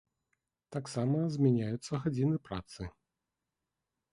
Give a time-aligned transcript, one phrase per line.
[0.75, 2.81] Таксама змяняюцца гадзіны працы.